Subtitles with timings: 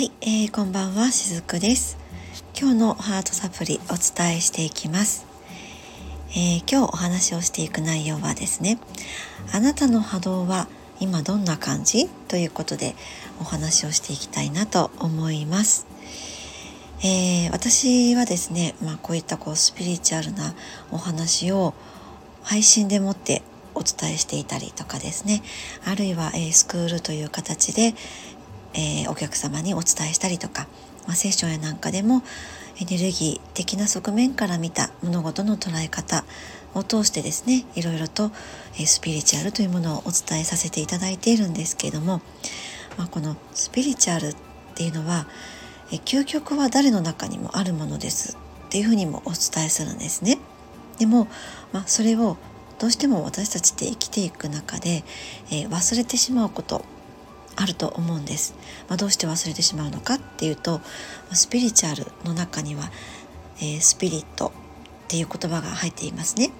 [0.00, 1.98] はい、えー、こんばんはしずくです。
[2.58, 5.26] 今日のハートサプリお伝えしていきます、
[6.30, 8.78] えー、今日お話をしていく内容はですね
[9.52, 10.68] あなたの波動は
[11.00, 12.08] 今どんな感じ？
[12.28, 12.94] ということで
[13.42, 15.86] お話をしていきたいなと思います、
[17.00, 20.54] えー、私はですね、まあ、こういったこうスピリチュアルな
[20.90, 21.74] お話を
[22.42, 23.42] 配信でもって
[23.74, 25.42] お伝えしていたりとかですね。
[25.84, 27.94] あるいは、えー、スクールという形で、
[28.74, 30.66] えー、お客様にお伝えしたりとか、
[31.06, 32.22] まあ、セッションやなんかでも
[32.80, 36.24] エネルギー的な側面から見た物事の捉え方
[36.74, 38.30] を通してですねいろいろと、
[38.78, 42.20] え、スピリチュアルというものをお伝えさせていただいているんですけれども、
[42.96, 44.36] まあ、このスピリチュアルっ
[44.74, 45.26] ていうのは、
[45.92, 50.38] え、究極は誰の中にもあるものですっていうふうにもお伝えするんですね。
[50.98, 51.26] でも、
[51.72, 52.36] まあ、それを
[52.78, 55.02] どうしても私たちって生きていく中で、
[55.50, 56.84] えー、忘れてしまうこと
[57.60, 58.54] あると思うんです、
[58.88, 60.80] まあ、どうして忘れてしまうのかっていうと
[61.32, 62.90] スピリチュアルの中には、
[63.58, 64.50] えー、スピリットっ
[65.08, 66.50] ていう言葉が入っていますね。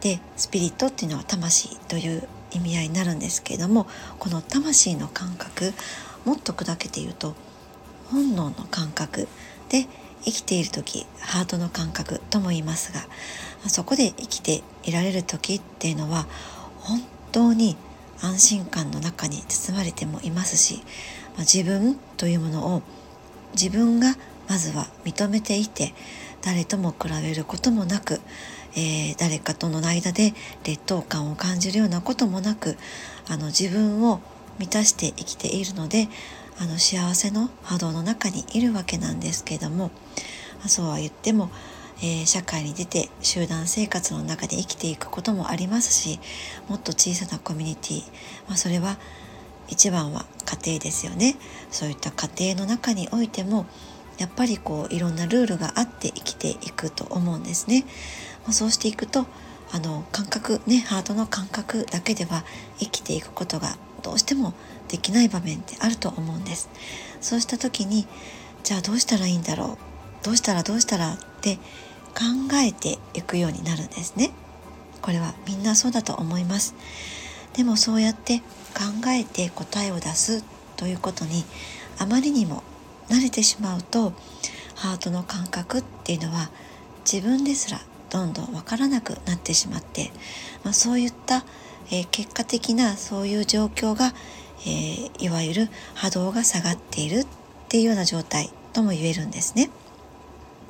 [0.00, 3.86] でスピリットっていうのは魂という意味合いになるんですけれども
[4.18, 5.72] この魂の感覚
[6.24, 7.34] もっと砕けて言うと
[8.10, 9.26] 本能の感覚
[9.70, 9.86] で
[10.24, 13.00] 生きている時ハートの感覚とも言いますが
[13.68, 16.26] そこで生きていられる時っていうのは
[16.76, 17.76] 本当に
[18.20, 20.82] 安心感の中に包まれてもいますし、
[21.34, 22.82] まあ、自分というものを
[23.52, 24.14] 自分が
[24.48, 25.94] まずは認めていて
[26.42, 28.20] 誰とも比べることもなく、
[28.74, 32.76] えー、誰かとの間で劣等感を感じるようなこともなく
[33.28, 34.20] あの自分を
[34.58, 36.08] 満たして生きているので
[36.60, 39.90] あの幸せの波動の中にいるわけなんですけれども
[40.66, 41.50] そうは言っても
[42.00, 46.20] えー、社会に出て集団生活の中で生きていくこともありますし
[46.68, 48.02] もっと小さなコミュニティ、
[48.46, 48.98] まあ、それは
[49.68, 51.36] 一番は家庭ですよね
[51.70, 53.66] そういった家庭の中においても
[54.18, 57.84] やっぱりこういろんなルールがあって生きていくと思うんですね。
[58.44, 59.26] まあ、そうしていくと
[59.70, 62.44] あの感覚ねハートの感覚だけでは
[62.78, 64.54] 生きていくことがどうしても
[64.88, 66.68] できない場面ってあると思うんです。
[67.20, 68.06] そうした時に
[68.64, 69.76] じゃあどうしたらいいんだろ
[70.22, 70.24] う？
[70.24, 71.58] どうしたらどうしたらって
[72.18, 72.24] 考
[72.56, 74.32] えていくようになるんですね
[75.00, 76.74] これはみんなそうだと思います
[77.54, 78.44] でもそうやって考
[79.08, 80.42] えて答えを出す
[80.76, 81.44] ということに
[81.98, 82.62] あまりにも
[83.08, 84.12] 慣れてしまうと
[84.74, 86.50] ハートの感覚っていうのは
[87.10, 87.80] 自分ですら
[88.10, 90.10] どんどんわからなくなってしまって、
[90.64, 91.44] まあ、そういった、
[91.90, 94.12] えー、結果的なそういう状況が、
[94.62, 97.26] えー、いわゆる波動が下がっているっ
[97.68, 99.70] ていうような状態とも言えるんですね。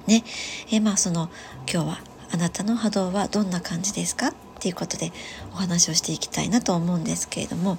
[0.09, 0.25] ね、
[0.73, 1.29] えまあその
[1.71, 1.99] 今日は
[2.33, 4.29] あなたの波動はどんな感じですか？
[4.29, 5.13] っていうことで
[5.53, 7.77] お話をしていきたいなと思うんですけれども、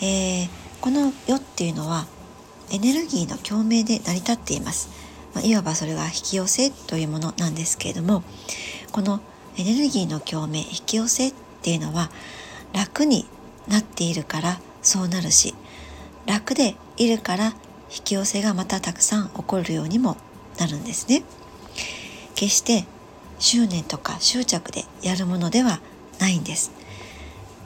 [0.00, 0.48] えー、
[0.82, 2.06] この世っていうのは
[2.70, 4.90] エネルギーの共鳴で成り立っています、
[5.34, 8.22] まあ、いわばそれが引き寄せというものなんですけれども
[8.92, 9.20] この
[9.56, 12.10] エネルギーの共鳴引き寄せっていうのは
[12.74, 13.26] 楽に
[13.68, 15.54] なっているからそうなるし
[16.26, 17.46] 楽でいるから
[17.90, 20.16] 引き寄せがまたたくさん起こるようにも
[20.58, 21.22] なるんですね。
[22.34, 22.84] 決して
[23.38, 25.80] 執念とか執着でやるものでは
[26.18, 26.72] ないんです。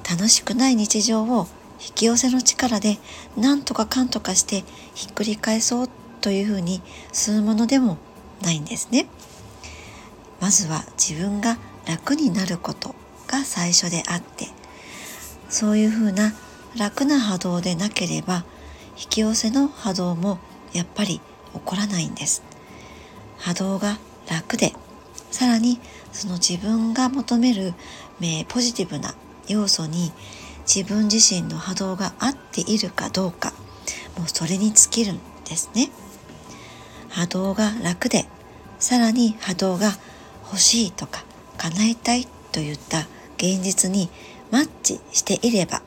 [0.09, 1.49] 楽しくない日常を
[1.81, 2.99] 引き寄せの力で
[3.37, 4.65] 何とかかんとかして
[4.95, 5.89] ひっくり返そう
[6.21, 6.81] というふうに
[7.13, 7.99] するものでも
[8.43, 9.07] ないんですね。
[10.41, 12.95] まずは自分が楽になること
[13.27, 14.49] が最初であって
[15.49, 16.35] そういうふうな
[16.77, 18.45] 楽な波動でなければ
[18.99, 20.39] 引き寄せの波動も
[20.73, 21.21] やっぱり
[21.55, 22.43] 起こらないんです。
[23.39, 23.99] 波動が
[24.29, 24.73] 楽で
[25.31, 25.79] さらに
[26.13, 27.75] その自分が求める
[28.23, 29.15] えポジティブな
[29.49, 30.13] 要素に
[30.67, 33.53] 自分自身の波動が合っているかどうか
[34.17, 35.91] もうそれに尽きるんですね。
[37.11, 38.27] 波動が楽で
[38.79, 39.93] さらに波動が
[40.45, 41.25] 欲しいとか
[41.57, 44.09] 叶えたいといった現実に
[44.51, 45.83] マッチしていれば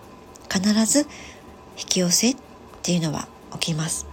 [0.51, 2.35] 必ず引き寄せっ
[2.81, 4.07] ていうのは起きます。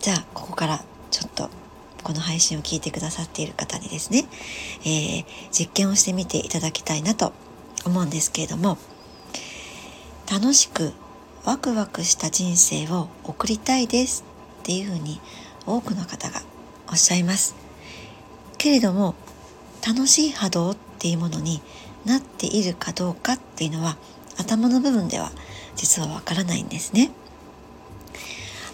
[0.00, 1.50] じゃあここからちょっと
[2.02, 4.24] この配信を聞いてくださっている方にですね、
[4.84, 7.32] えー、実験をしてみていただきたいなと
[7.84, 8.78] 思うんですけれども
[10.30, 10.92] 楽しく
[11.44, 14.24] ワクワクした人生を送りたいです
[14.62, 15.20] っていうふうに
[15.66, 16.42] 多くの方が
[16.88, 17.56] おっしゃいます。
[18.58, 19.14] けれども
[19.86, 21.60] 楽しい波動っていうものに
[22.04, 23.96] なっているかどうかっていうのは
[24.38, 25.32] 頭の部分では
[25.74, 27.10] 実はわからないんですね。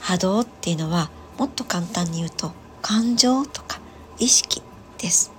[0.00, 2.52] 波動っていうのはもっと簡単に言うと
[2.88, 3.80] 感情とか
[4.18, 4.62] 意識
[4.96, 5.30] です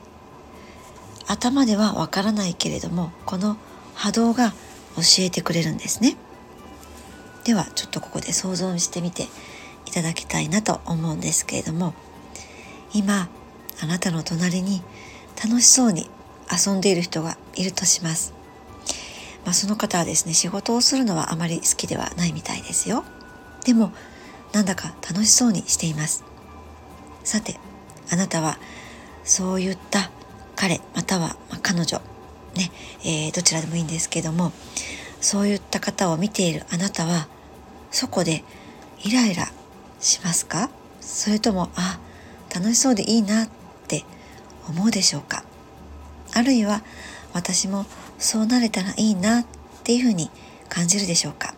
[1.25, 3.57] 頭ではわからないけれどもこの
[3.95, 4.51] 波動が
[4.95, 6.15] 教えてくれるんですね
[7.45, 9.23] ではちょっとここで想像してみて
[9.87, 11.95] いただきたいなと思うんですけれども
[12.93, 13.29] 今
[13.81, 14.83] あなたの隣に
[15.43, 16.07] 楽しそうに
[16.55, 18.35] 遊んでいる人がいるとします。
[19.43, 23.03] まあ、その方はですね仕事をするのはあまり好きではないみたいですよ。
[23.65, 23.91] でも
[24.53, 26.28] なんだか楽しそうにしています。
[27.29, 27.59] さて
[28.11, 28.57] あなたは
[29.23, 30.09] そういった
[30.55, 32.01] 彼または彼女
[32.55, 32.71] ね、
[33.05, 34.51] えー、どちらでもいいんですけども
[35.21, 37.27] そういった方を見ているあなたは
[37.91, 38.43] そこで
[39.03, 39.45] イライラ
[39.99, 40.71] しますか？
[41.01, 41.99] それともあ
[42.51, 43.49] 楽しそうでいいなっ
[43.87, 44.05] て
[44.67, 45.43] 思うでしょうか？
[46.33, 46.81] あるいは
[47.33, 47.85] 私も
[48.17, 49.45] そうなれたらいいなっ
[49.83, 50.31] ていうふうに
[50.67, 51.53] 感じるでしょうか？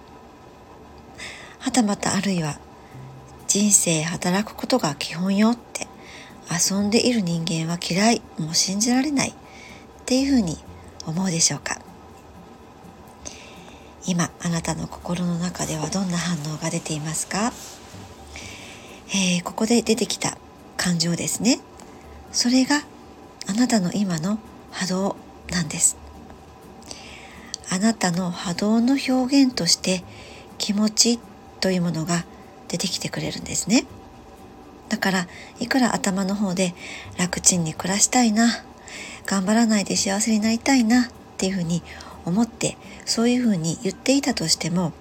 [1.60, 2.60] はたまたあるいは
[3.54, 5.86] 人生働くことが基本よって
[6.50, 9.34] 遊んでいる人間は嫌いもう信じられないっ
[10.06, 10.58] ていうふうに
[11.06, 11.82] 思うでしょうか。
[14.08, 17.52] 今あなたの心の中ではどんな反応が出ていますか、
[19.10, 20.38] えー、ここで出てきた
[20.78, 21.60] 感情ですね。
[22.32, 22.84] それが
[23.50, 24.40] あなたの今の
[24.72, 25.18] 波動
[25.50, 25.98] なんです。
[27.70, 30.06] あなたの波動の表現として
[30.58, 31.20] 気持ち
[31.60, 32.24] というものが
[32.72, 33.86] 出てきてくれるんですね
[34.88, 35.28] だから
[35.60, 36.74] いくら頭の方で
[37.18, 38.48] 楽ちんに暮らしたいな
[39.26, 41.06] 頑張らないで幸せになりたいなっ
[41.38, 41.84] ていうふうに
[42.26, 44.94] 思ってそういうふうに言っていたとしても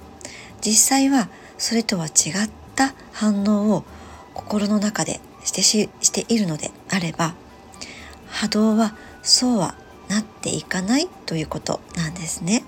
[0.61, 1.29] 実際は
[1.59, 2.13] それとは違っ
[2.75, 3.85] た反応を
[4.35, 7.35] 心の中でしてししているのであれば
[8.27, 9.75] 波動はそうは
[10.09, 12.60] なっていかないということなんですね。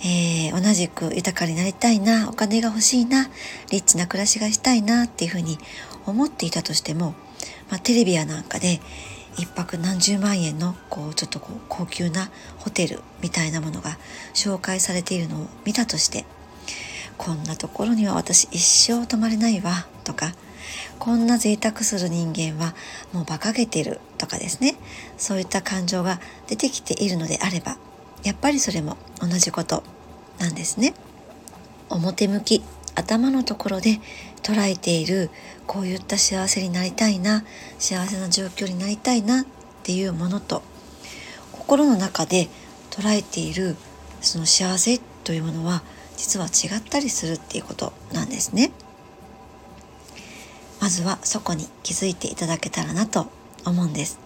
[0.00, 3.28] えー、同じく豊かになりたいなお金が欲しいな
[3.70, 5.58] リッチな暮らしがしたいなっていうふうに
[6.06, 7.14] 思っていたとしても、
[7.70, 8.80] まあ、テレビやなんかで
[9.36, 13.98] 一泊何十万円のこうちょっとこう高級なホテルみたいなものが
[14.34, 16.24] 紹介されているのを見たとして
[17.16, 20.32] こんなところには私一生泊まれないわとか
[20.98, 22.74] こんな贅沢する人間は
[23.12, 24.76] もう馬鹿げてるとかですね。
[25.16, 27.78] そういった感情が出てきているのであれば
[28.24, 29.82] やっぱりそれも同じこと
[30.38, 30.94] なんですね。
[31.90, 32.62] 表向き
[32.94, 34.00] 頭のところで
[34.42, 35.30] 捉えている
[35.66, 37.44] こういった幸せになりたいな
[37.78, 39.44] 幸せな状況になりたいなっ
[39.82, 40.62] ていうものと
[41.52, 42.48] 心の中で
[42.90, 43.76] 捉えている
[44.20, 45.82] その幸せというものは
[46.16, 48.72] 実は違ったりするっていうことなんですね。
[50.80, 53.26] まずはそこに気づいていただけたらなと
[53.64, 54.18] 思うんです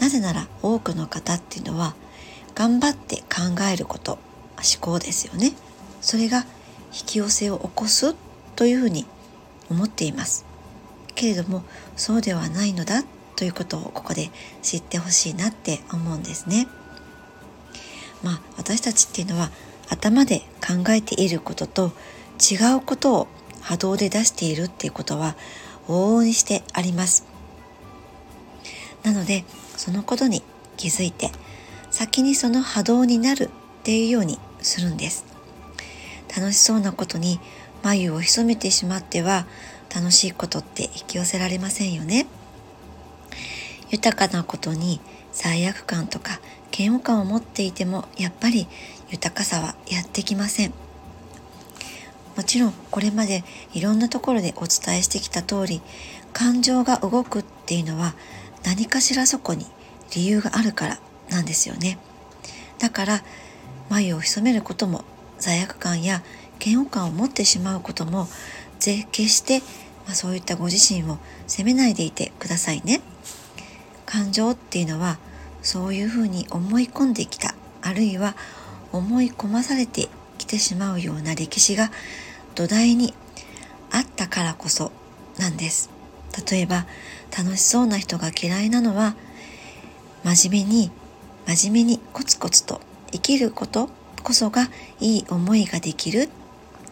[0.00, 1.94] なぜなら多くの方っていうのは
[2.56, 4.12] 頑張って考えること
[4.56, 5.52] 思考ですよね。
[6.00, 8.16] それが引き寄せを起こす
[8.56, 9.06] というふうに
[9.70, 10.46] 思っています。
[11.14, 11.62] けれども
[11.96, 13.04] そうではないのだ
[13.36, 14.30] ということをここで
[14.62, 16.66] 知ってほしいなって思うんですね。
[18.22, 19.50] まあ私たちっていうのは
[19.90, 21.92] 頭で考えていることと
[22.40, 23.28] 違うことを
[23.60, 25.36] 波動で出しているっていうことは
[25.88, 27.26] 往々にしてあります。
[29.02, 29.44] なので
[29.76, 30.42] そのことに
[30.78, 31.30] 気づいて
[31.96, 33.48] 先にその波動になるっ
[33.82, 35.24] ていうようにするんです。
[36.28, 37.40] 楽しそうなことに
[37.82, 39.46] 眉を潜めてしまっては
[39.94, 42.26] 楽しいことって引き寄せられませんよね。
[43.88, 45.00] 豊かなことに
[45.32, 46.38] 罪悪感とか
[46.76, 48.68] 嫌悪感を持っていてもやっぱり
[49.08, 50.74] 豊かさはやってきません。
[52.36, 53.42] もちろんこれまで
[53.72, 55.80] いろんなところでお伝えしてきた通り
[56.34, 58.14] 感情が動くっていうのは
[58.64, 59.64] 何かしらそこに
[60.14, 60.98] 理由があるから
[61.30, 61.98] なんですよね。
[62.78, 63.24] だから
[63.88, 65.04] 眉を潜めることも
[65.38, 66.22] 罪悪感や
[66.64, 68.28] 嫌悪感を持ってしまうことも
[68.80, 69.60] 決して、
[70.06, 73.00] まあ、そういったご自身を責めないでいてくださいね。
[74.04, 75.18] 感情っていうのは
[75.62, 78.36] そういうふうに思い込んできたあるいは
[78.92, 81.90] 思い込まされてきてしまうような歴史が
[82.54, 83.14] 土台に
[83.90, 84.92] あったからこそ
[85.38, 85.90] なんです。
[86.50, 86.86] 例えば
[87.36, 89.16] 楽しそうな人が嫌いなのは
[90.24, 90.90] 真面目に
[91.46, 92.80] 真面目にコツコツと
[93.12, 93.88] 生きること
[94.22, 94.68] こそが
[95.00, 96.28] いい思いができる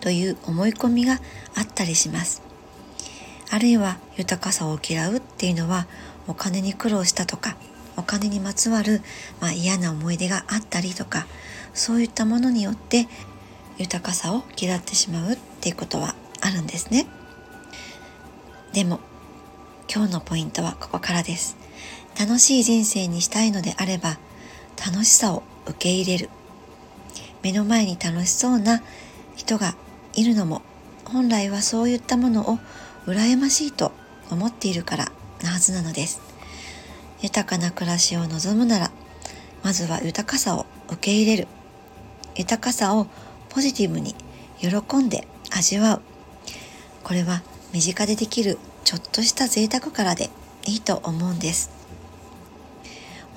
[0.00, 1.18] という思い込みが
[1.56, 2.42] あったりします。
[3.50, 5.87] あるいは豊かさを嫌うっていうのは
[6.26, 7.56] お金に苦労したとか
[7.96, 9.00] お金にまつわる、
[9.40, 11.26] まあ、嫌な思い出があったりとか
[11.73, 13.06] そういったものによって
[13.78, 17.06] 豊かさを嫌ってしまうっていうことはあるんですね。
[18.73, 19.00] でも
[19.92, 21.56] 今日のポイントはここからです。
[22.18, 24.18] 楽しい人生にしたいのであれば
[24.76, 26.31] 楽しさを受け入れる。
[27.43, 28.83] 目の前に楽しそうな
[29.37, 29.76] 人が
[30.14, 30.62] いるのも
[31.04, 32.59] 本来はそういったものを
[33.07, 33.93] 羨ましいと
[34.31, 35.12] 思っているから
[35.43, 36.21] なはずなのです。
[37.21, 38.90] 豊かな暮らしを望むなら
[39.62, 41.49] まずは豊かさを受け入れる。
[42.37, 43.07] 豊かさを
[43.50, 44.14] ポジティブに
[44.59, 46.02] 喜んで味わう。
[47.02, 50.31] これは身近でできるちょっとした贅沢からで
[50.66, 51.71] いいと思うんです。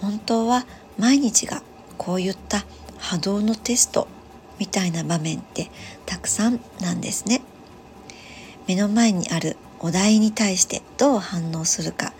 [0.01, 0.65] 本当は
[0.97, 1.61] 毎日が
[1.97, 2.65] こういった
[2.97, 4.07] 波動のテスト
[4.59, 5.69] みたいな場面って
[6.05, 7.41] たくさんなんですね。
[8.67, 12.13] 目の前にあるお題に対してどう反応するか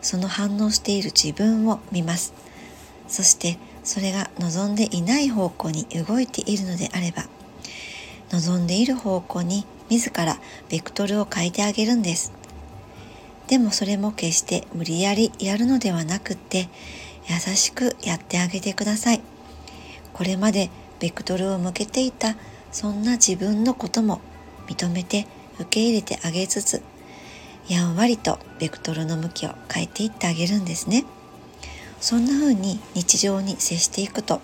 [0.00, 2.32] その反応している自分を見ます。
[3.08, 7.24] そしてそれが望んでいない方向に動いているのであれば
[8.30, 10.38] 望んでいる方向に自ら
[10.70, 12.32] ベクトルを変えてあげるんです。
[13.48, 16.68] でもそれも決して無理やりやるのではなくって
[17.28, 19.20] 優しくやってあげてください。
[20.12, 22.36] これまでベクトルを向けていた
[22.70, 24.20] そんな自分のことも
[24.66, 25.26] 認めて
[25.58, 26.82] 受け入れてあげつつ
[27.68, 31.04] やんわりとベクトルの向きを変えていってあげるんですね。
[32.00, 34.40] そんな風に日常に接していくと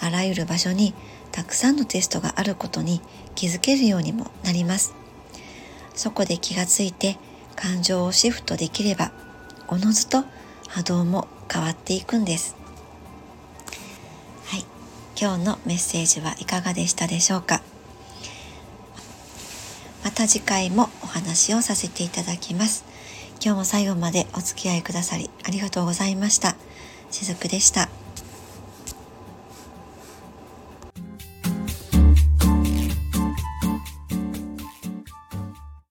[0.00, 0.94] あらゆる場所に
[1.30, 3.02] たくさんのテストがあることに
[3.34, 4.94] 気づけるようにもなります。
[5.94, 7.18] そこで気がついて
[7.56, 9.12] 感情をシフトできれば
[9.68, 10.24] おのずと
[10.68, 12.54] 波動も変わっていくんです。
[14.46, 14.64] はい。
[15.20, 17.62] 今日のメッセージはいかがでしたでしょうか？
[20.04, 22.84] また次回もお話をさせていただきます。
[23.42, 26.56] 今日も最後までお付き合いくださりありがとうございました。
[27.10, 27.88] しずくでした。